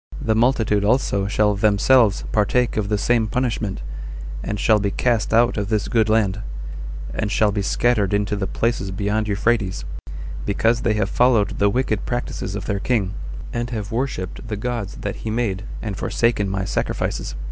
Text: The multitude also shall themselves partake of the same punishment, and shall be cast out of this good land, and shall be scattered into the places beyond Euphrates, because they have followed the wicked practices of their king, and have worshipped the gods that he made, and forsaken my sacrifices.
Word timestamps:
The 0.19 0.33
multitude 0.33 0.83
also 0.83 1.27
shall 1.27 1.55
themselves 1.55 2.23
partake 2.31 2.75
of 2.75 2.89
the 2.89 2.97
same 2.97 3.27
punishment, 3.27 3.83
and 4.43 4.59
shall 4.59 4.79
be 4.79 4.89
cast 4.89 5.31
out 5.31 5.57
of 5.57 5.69
this 5.69 5.87
good 5.87 6.09
land, 6.09 6.41
and 7.13 7.31
shall 7.31 7.51
be 7.51 7.61
scattered 7.61 8.11
into 8.11 8.35
the 8.35 8.47
places 8.47 8.89
beyond 8.89 9.27
Euphrates, 9.27 9.85
because 10.43 10.81
they 10.81 10.95
have 10.95 11.07
followed 11.11 11.59
the 11.59 11.69
wicked 11.69 12.07
practices 12.07 12.55
of 12.55 12.65
their 12.65 12.79
king, 12.79 13.13
and 13.53 13.69
have 13.69 13.91
worshipped 13.91 14.47
the 14.47 14.57
gods 14.57 14.95
that 15.01 15.17
he 15.17 15.29
made, 15.29 15.65
and 15.83 15.95
forsaken 15.97 16.49
my 16.49 16.65
sacrifices. 16.65 17.35